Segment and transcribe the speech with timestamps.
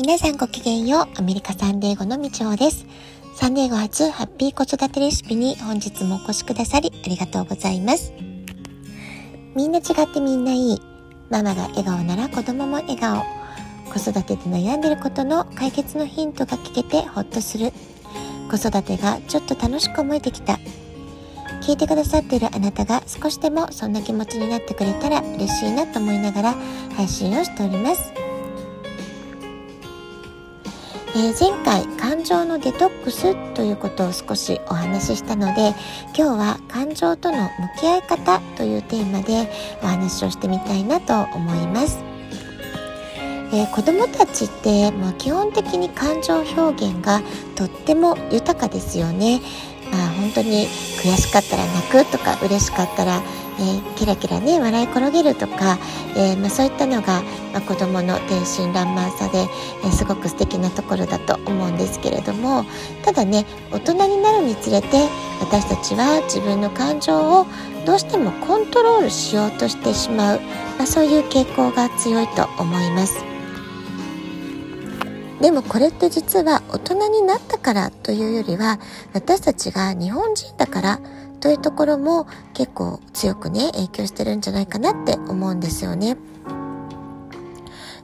[0.00, 1.18] 皆さんごきげんよう。
[1.18, 2.86] アメリカサンデーゴのみちほです。
[3.34, 8.14] サンデーゴ初ハッピー子育てレシピに本日もお越しくださりありがとうございます。
[9.54, 10.80] みんな違ってみんないい。
[11.28, 13.22] ママが笑顔なら子供も笑顔。
[13.92, 17.70] 子育てで悩んでることの解決のヒントが聞けてほっとする。
[18.50, 20.58] 子育てがちょっと楽しく思えてきた。
[21.60, 26.54] 聞いてくださっているあなたが少しでもそんな気持ちになってくれたら嬉しいなと思いながら
[26.96, 28.29] 配信をしております。
[31.12, 35.74] えー、前回感情のデトックスということを少しお話ししたので
[36.16, 37.50] 今日は感情との向
[37.80, 39.50] き合い方というテーマで
[39.82, 41.98] お話をしてみたいなと思います。
[43.52, 47.20] えー、子供たちって、まあ、基本的に感情表現が
[47.56, 49.40] とっても豊かですよね。
[49.90, 50.68] まあ、本当に
[51.02, 53.20] 悔しかったら泣くとか嬉しかったら
[53.60, 55.78] えー、キラキラね笑い転げるとか、
[56.16, 59.46] えー、まあ、そういったのが、まあ、子どもの天真爛漫さで、
[59.84, 62.64] え、すごく素敵なところだと思うんですけれども
[63.04, 65.08] ただね大人になるにつれて
[65.40, 67.46] 私たちは自分の感情を
[67.84, 70.40] どうしてもコントロールしようとしてしまう、
[70.78, 73.29] まあ、そういう傾向が強いと思います。
[75.40, 78.78] でもこれって実は大人になったからというよりは
[79.14, 81.00] 私たちが日本人だから
[81.40, 86.16] というところも結構強くね影響してるんじゃないかなって思うんですよね。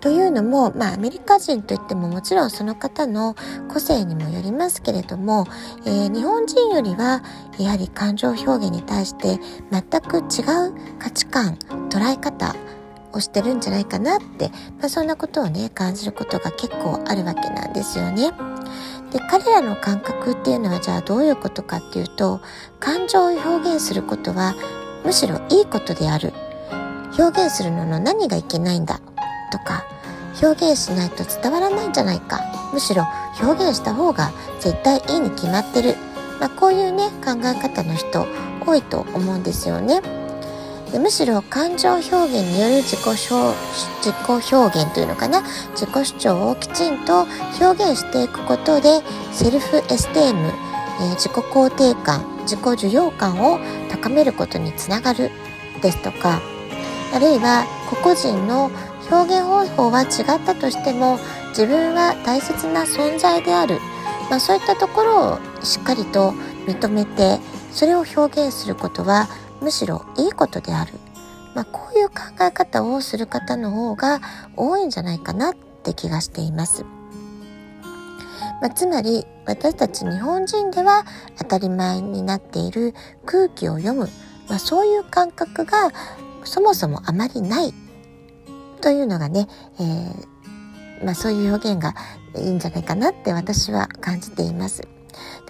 [0.00, 3.34] というのも、まあ、アメリカ人といってももちろんその方の
[3.68, 5.46] 個性にもよりますけれども、
[5.84, 7.20] えー、日本人よりは
[7.58, 9.40] やはり感情表現に対して
[9.72, 11.56] 全く違う価値観
[11.90, 12.54] 捉え方
[13.18, 18.32] をしてるんじゃないかなって、まあ、そんなことをね感じることが結構あるわけなんですよね。
[19.12, 22.40] で彼らの感覚っていうのはじゃあどういうことかっていうと
[22.78, 24.54] 感情を表現することは
[25.04, 26.32] むしろいいことである
[27.18, 29.00] 表現するのの何がいけないんだ？
[29.50, 29.84] とか
[30.42, 32.40] 表現しないと伝わらないんじゃないか？
[32.72, 33.06] むしろ
[33.40, 35.94] 表現した方が絶対いいに決まってる、
[36.38, 38.26] まあ、こういうね考え方の人
[38.66, 40.02] 多いと思うんですよね。
[40.92, 45.42] でむしろ感情表現による自己自己表現というのかな？
[45.74, 47.26] 自己主張をきちんと
[47.60, 53.58] 表現していくことでセルフエステーム、えー、自己肯定感自己受容感を
[53.90, 55.30] 高めることにつながる
[55.82, 56.40] ですとか
[57.14, 58.70] あるいは個々人の
[59.10, 61.18] 表現方法は違ったとしても
[61.50, 63.78] 自分は大切な存在である、
[64.30, 66.32] まあ、そういったところをしっかりと
[66.66, 67.38] 認めて
[67.70, 69.28] それを表現することは
[69.60, 70.92] むしろいいことである、
[71.54, 74.20] まあ、こういう考え方をする方の方が
[74.56, 76.84] 多いんじゃないかなって気がしています。
[78.60, 81.04] まあ、つまり私たち日本人では
[81.38, 82.92] 当たり前になっている
[83.24, 84.08] 空気を読む、
[84.48, 85.92] まあ、そういう感覚が
[86.44, 87.72] そもそもあまりない
[88.80, 89.46] というのがね、
[89.78, 91.94] えー、まあ、そういう表現が
[92.36, 94.97] いいんじゃないかなって私は感じています。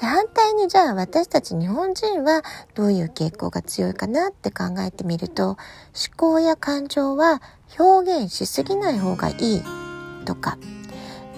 [0.01, 2.43] で反対にじゃあ私たち日本人は
[2.75, 5.59] どういう傾向が強いかなって考えてみると思
[6.17, 7.43] 考や感情は
[7.79, 9.63] 表現しすぎない方がいい
[10.25, 10.59] とか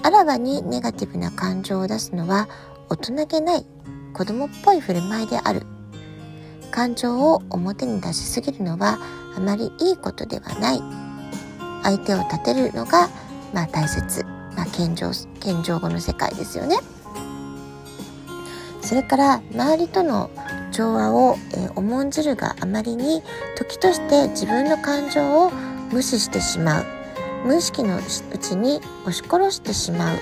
[0.02, 2.48] あらわにネガティブな感情を出すのは
[2.88, 3.66] 大人げない
[4.12, 5.62] 子供っぽい振る舞いである。
[6.70, 8.98] 感情を表に出しすぎるのは
[9.36, 10.82] あまりいいことではない。
[11.82, 13.08] 相手を立てるのが
[13.52, 14.24] まあ大切、
[14.56, 16.76] まあ、謙譲謙譲語の世界ですよね。
[18.90, 20.30] それから周りとの
[20.72, 23.22] 調和を、え、重んじるがあまりに
[23.56, 25.52] 時として自分の感情を
[25.92, 26.84] 無視してしまう。
[27.46, 28.02] 無意識のう
[28.38, 30.16] ちに押し殺してしまう、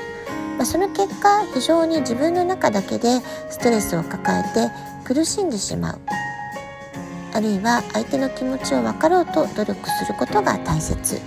[0.58, 4.70] まあ、その結果非常に自分の中だけでストレスを抱えて
[5.06, 5.98] 苦しんでしまう。
[7.32, 11.22] あるいは相手の気持ちを分かろうと努力することが大切、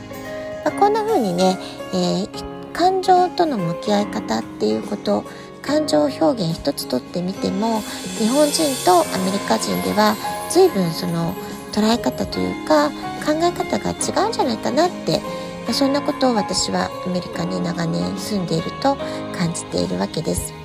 [0.64, 1.58] まあ、こんな風にね、
[1.92, 5.26] えー、感情との向き合い方っていうこと
[5.62, 7.82] 感情表現一つとってみても
[8.18, 10.16] 日本人とアメリカ人では
[10.50, 11.34] 随分その
[11.72, 12.90] 捉え方というか
[13.26, 15.20] 考え方が違うんじゃないかなって、
[15.66, 18.98] まあ、そんなことを私はアメリカに長年住んでいると
[19.38, 20.61] 感じているわけです。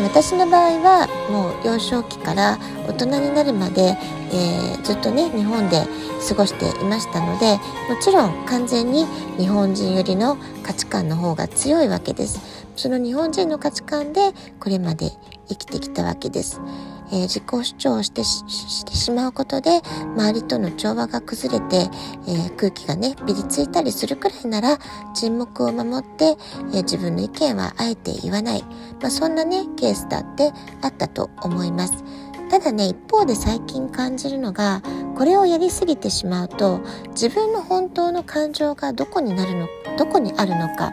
[0.00, 2.58] 私の場合はもう幼少期から
[2.88, 3.96] 大人になるまで、
[4.32, 5.82] えー、ずっとね日本で
[6.28, 7.56] 過ごしていましたので
[7.92, 9.04] もちろん完全に
[9.36, 12.40] 日本人寄りの価値観の方が強いわけです。
[12.74, 15.10] その日本人の価値観でこれまで
[15.48, 16.60] 生きてきたわけです。
[17.12, 19.82] えー、自己主張をしてしてしまうことで
[20.16, 21.76] 周りとの調和が崩れて、
[22.26, 24.78] えー、空気がねビリついたりするくらいなら
[25.14, 28.62] 沈黙を守って、えー、自分の意見はあえて言わない、
[29.00, 32.02] まあ、そんなねケースだってあったと思います。
[32.50, 34.82] ただね、一方で最近感じるのが、
[35.16, 36.82] これをやりすぎてしまうと、
[37.12, 40.92] 自分の本当の感情がどこになるの、どこにあるのか、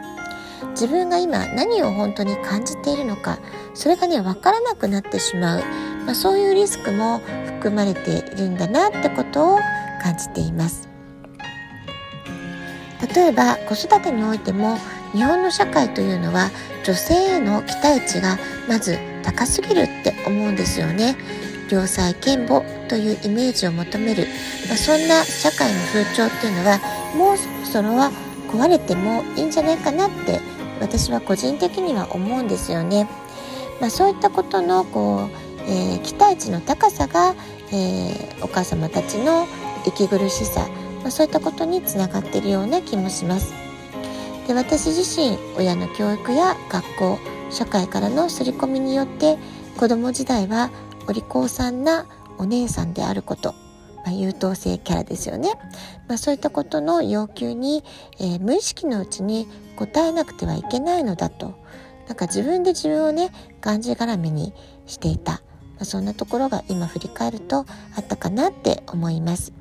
[0.70, 3.38] 自分が今何を本当に感じているのか、
[3.74, 5.62] それがね、わからなくなってしまう。
[6.10, 9.58] まあ、そういうリスクも含まれているんだなってことを
[10.02, 10.88] 感じています。
[13.14, 14.76] 例えば子育てにおいても
[15.12, 16.50] 日本の社会というのは
[16.82, 21.16] 女性への期待値がまず高すぎるって思うんですよね。
[21.70, 24.26] 良妻賢母というイメージを求める、
[24.66, 26.80] まあ、そんな社会の風潮っていうのは
[27.16, 28.10] もうそろそろは
[28.48, 30.40] 壊れてもいいんじゃないかなって
[30.80, 33.06] 私は個人的には思うんですよね。
[33.80, 37.34] まあ、そういったことのこう、えー、期待値の高さが、
[37.72, 39.46] えー、お母様たちの
[39.86, 40.68] 息苦しさ、
[41.02, 43.54] まあ、そういったことにつながっているような気もします。
[44.48, 47.18] で私自身親の教育や学校
[47.50, 49.38] 社会からの刷り込みによって
[49.78, 50.70] 子供時代は
[51.08, 52.06] お利口さんな
[52.38, 53.54] お姉さんであること、
[54.04, 55.52] まあ、優等生キャラですよね、
[56.08, 57.84] まあ、そういったことの要求に、
[58.18, 59.46] えー、無意識のうちに
[59.78, 61.54] 応えなくてはいけないのだと。
[62.08, 63.30] なんか自分で自分をね
[63.60, 64.52] がんじがらめに
[64.84, 65.42] していた、
[65.80, 67.64] まあ、そんなところが今振り返ると
[67.96, 69.52] あったかなって思います。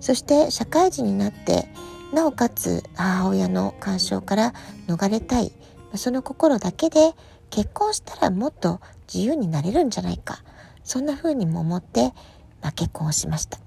[0.00, 1.68] そして社会人になって
[2.12, 4.54] なおかつ母親の干渉から
[4.88, 5.52] 逃れたい。
[5.94, 7.14] その心だけで
[7.48, 8.80] 結婚したらもっと
[9.12, 10.42] 自由になれるんじゃないか。
[10.82, 12.12] そんな風にも思って、
[12.60, 13.58] まあ、結婚をしました。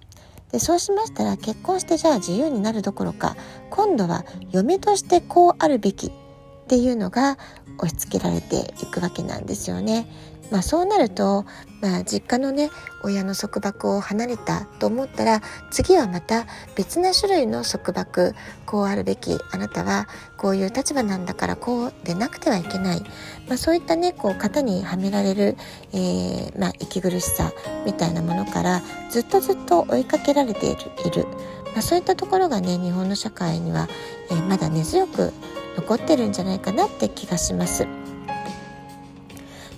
[0.52, 3.38] でそうしましたら結婚してじゃあ自由になるどころか
[3.70, 6.12] 今度は嫁としてこうあるべきっ
[6.68, 7.38] ていうのが
[7.78, 10.08] 押し付けられていくわけなんですよね。
[10.52, 11.46] まあ、そうなると、
[11.82, 12.70] まあ、実家のね
[13.04, 16.46] 親の束縛を離れたと思ったら次はまた
[16.76, 20.08] 別な種類の束縛こうあるべきあなたは
[20.38, 23.02] こういう立場なんだからこうでなくてはいけない、
[23.48, 25.58] まあ、そういったねこう型にはめられる、
[25.94, 27.52] えー、まあ、息苦しさ
[27.86, 31.26] みたいなものからずっとずっと追いかけられている、
[31.74, 33.88] まあ、そういったところがね日本の社会には、
[34.30, 35.32] えー、まだ根強く
[35.78, 38.01] 残ってるんじゃないかなって気がします。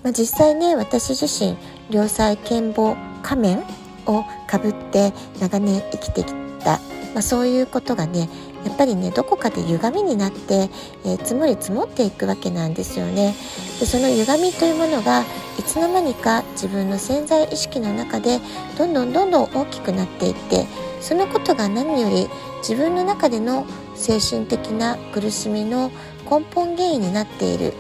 [0.04, 1.58] まあ、実際ね私自身
[1.90, 3.64] 良妻賢母仮面
[4.06, 6.80] をかぶって長年生きてきた、
[7.14, 8.30] まあ、そういうことがね
[8.66, 10.70] やっぱりねどこかで歪みになって、
[11.06, 13.36] えー、積もり積もっていくわけなんですよね。
[13.80, 15.24] でその歪みというものが
[15.60, 18.40] いつの間にか自分の潜在意識の中で
[18.78, 20.66] どんどんどんどん大きくなっていって
[21.02, 22.30] そのことが何より
[22.60, 23.66] 自分の中での
[23.96, 25.92] 精神的な苦しみの
[26.30, 27.74] 根本原因になっている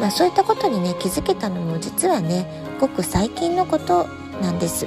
[0.00, 2.46] まあ、そういったことにね気づけたのも実はね
[2.80, 4.06] ごく最近のこと
[4.40, 4.86] なんです。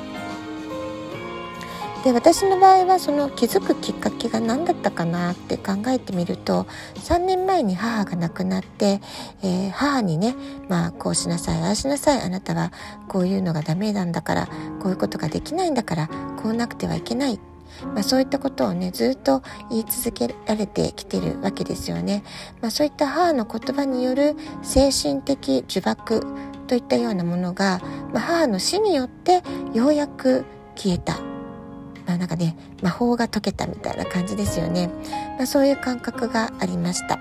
[2.04, 9.00] で私の場合はその気づくきっかけが何だったかなって考えてみると3年前に母が亡くなって、
[9.42, 10.36] えー、母にね
[10.68, 12.74] まあこうしなさいああしなさいあなたは
[13.07, 14.48] こういうのがダメなんだから
[14.81, 16.10] こういうことができないんだから
[16.42, 17.39] こうなくてはいけない
[17.94, 22.24] まあ、そういったことをねずっと言い続けられてきてるわけですよね。
[22.62, 26.22] まあ、そういった母の言葉による精神的呪縛
[26.68, 27.81] といったようなものが、
[28.14, 29.44] まあ、母の死によって
[29.74, 31.20] ようやく消えた。
[32.06, 34.90] まあ、なんかね魔法が解けたみたいな感じですよね。
[35.38, 37.20] まあ、そういう感覚がありました。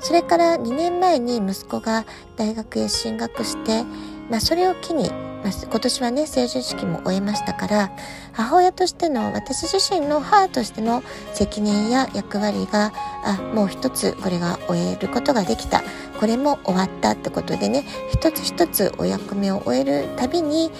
[0.00, 2.04] それから2年前に息子が
[2.36, 3.84] 大学へ進学して、
[4.30, 5.10] まあ、それを機に
[5.46, 7.90] ま今年はね成人式も終えましたから
[8.32, 11.04] 母親としての私自身の母としての
[11.34, 12.92] 責任や役割が
[13.24, 15.84] あもう一つこれが終えることができた
[16.18, 20.72] これも終わったってことでね一つ一つお役目を終えるたびに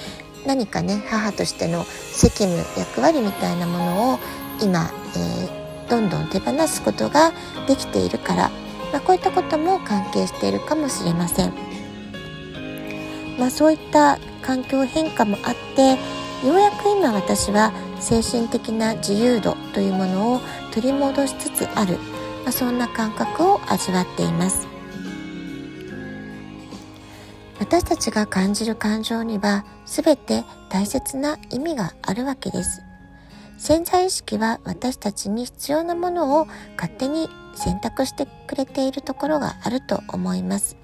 [0.46, 4.18] 何かね母としての責務役割みたいなものを
[4.60, 7.32] 今、えー、どんどん手放すことが
[7.68, 8.50] できているから、
[8.92, 11.52] まあ、こういったことも関係しているかもしれません。
[13.38, 15.98] まあ、そういった環境変化もあって
[16.46, 20.40] ようやく今私は精神的な自由度というものを
[20.72, 21.94] 取り戻しつつある、
[22.44, 24.68] まあ、そんな感覚を味わっています。
[27.58, 32.82] 私たちが感じる感情には全て大切な意味があるわけです。
[33.58, 40.76] 潜在意識は私たちに必要なものを勝手に選択してくれているところがあると思います。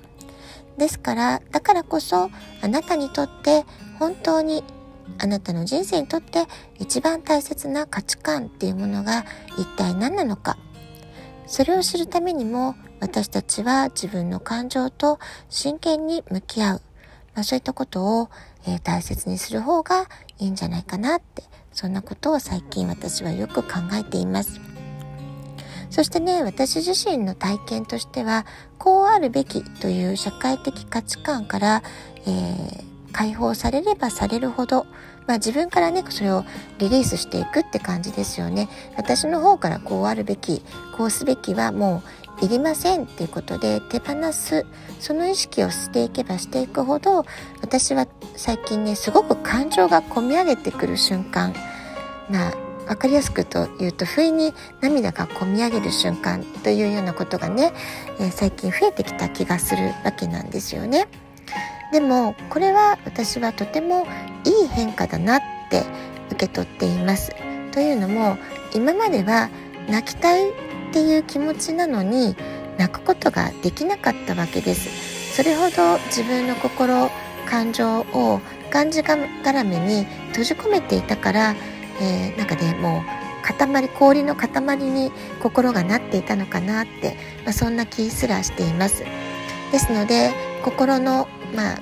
[0.78, 2.30] ですから、だからこそ、
[2.62, 3.64] あなたにとって
[3.98, 4.64] 本当に
[5.18, 6.46] あなたの人生にとって
[6.78, 9.24] 一番大切な価値観っていうものが
[9.58, 10.56] 一体何なのか。
[11.46, 15.18] それを知るためにも私たちは自分の感情と
[15.50, 16.82] 真剣に向き合う。
[17.34, 18.30] まあ、そういったことを、
[18.66, 20.06] えー、大切にする方が
[20.38, 24.71] いいんじゃないかなって、そんなことを最近私はよく考えています。
[25.92, 28.46] そしてね、私自身の体験としては、
[28.78, 31.82] こうあるべきという社会的価値観から、
[32.26, 34.86] えー、解放されればされるほど、
[35.26, 36.46] まあ、自分からねそれを
[36.78, 38.70] リリースしていくって感じですよね。
[38.96, 40.62] 私の方からこうあるべき
[40.96, 42.02] こうすべきはも
[42.40, 44.64] ういりませんっていうことで手放す
[44.98, 47.26] その意識をしていけばしていくほど
[47.60, 51.54] 私は最近ねすごく感情がこみ上げてくる瞬間
[52.30, 57.72] まあ分かりやすくと言うと不意に涙がこみ上げる瞬間というようなことがね、
[58.20, 61.08] えー、最近増えてきた気がするわけなんですよね。
[61.90, 64.06] でもこれは私はとても
[64.44, 65.84] いい変化だなって
[66.30, 67.32] 受け取っています。
[67.72, 68.36] というのも
[68.74, 69.48] 今までは
[69.88, 70.52] 泣きたいっ
[70.92, 72.36] ていう気持ちなのに
[72.76, 75.34] 泣くことができなかったわけです。
[75.34, 77.10] それほど自分の心
[77.46, 81.54] 感情をがんじがらめに閉じ込めていたから
[82.00, 85.10] えー、なんかねもう塊氷の塊に
[85.42, 89.04] 心がなっていたのかなって、まあ、そんな気すらしています。
[89.72, 90.32] ですので
[90.62, 91.78] 心の、まあ、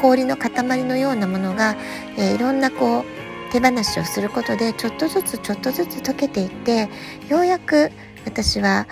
[0.00, 0.50] 氷の塊
[0.84, 1.76] のようなものが、
[2.16, 6.88] えー、いろんなこう手放しをすることでちょっとずつちょっとずつ溶けていって
[7.28, 7.90] ようやく
[8.24, 8.86] 私は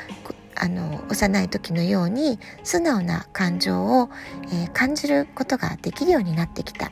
[0.55, 4.09] あの幼い時のように素直な感情を、
[4.47, 6.91] えー、感じることができるようになってきた。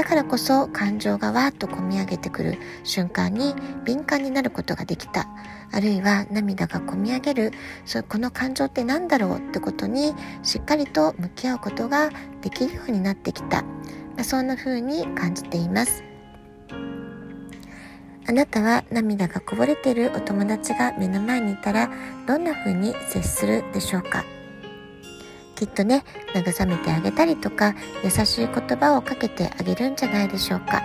[0.00, 3.54] だからこそ感情がわーっとこみ上げてくる瞬間に
[3.84, 5.28] 敏感になることができた。
[5.72, 7.52] あるいは涙がこみ上げる。
[7.84, 12.08] そこの感情って何だろうってことにしっかりと向き合うことが
[12.40, 13.68] できるようになってきた、ま
[14.20, 16.02] あ、そんな風に感じています。
[18.26, 21.90] あなたは涙がこぼれているお友達が目の前にいたら
[22.26, 24.24] どんな風に接するでしょうか？
[25.60, 30.82] きっとね慰めてあげたりとか優しい言葉をかけてあげるんじゃないでしょうか。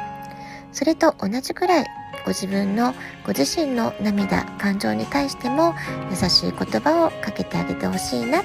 [0.74, 1.86] それと同じくらい
[2.26, 2.94] ご自分の
[3.26, 5.74] ご自身の涙感情に対しても
[6.10, 8.44] 優しい言葉をかけてあげてほしいな。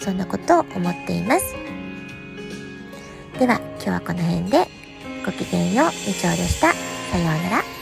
[0.00, 1.56] そんなことを思っています。
[3.40, 4.68] では今日はこの辺で
[5.26, 6.72] ごきげんようみちおでした。
[6.72, 7.77] さようなら。